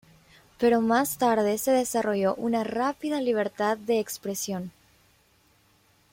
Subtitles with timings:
[0.57, 4.71] Pero más tarde se desarrolló una rápida libertad de expresión.